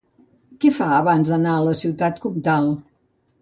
[0.63, 2.73] Què fa abans d'anar a la ciutat comtal?